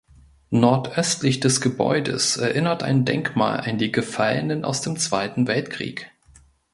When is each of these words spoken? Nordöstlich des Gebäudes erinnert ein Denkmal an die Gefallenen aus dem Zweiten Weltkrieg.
Nordöstlich 0.49 1.41
des 1.41 1.61
Gebäudes 1.61 2.35
erinnert 2.37 2.81
ein 2.81 3.05
Denkmal 3.05 3.59
an 3.59 3.77
die 3.77 3.91
Gefallenen 3.91 4.65
aus 4.65 4.81
dem 4.81 4.97
Zweiten 4.97 5.45
Weltkrieg. 5.45 6.09